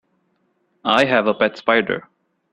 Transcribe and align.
I 0.83 1.05
have 1.05 1.27
a 1.27 1.33
pet 1.35 1.57
spider. 1.59 2.09